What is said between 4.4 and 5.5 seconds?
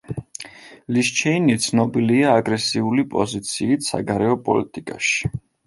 პოლიტიკაში.